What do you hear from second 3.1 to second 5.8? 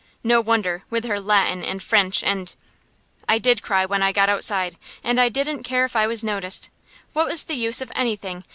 I did cry when I got outside, and I didn't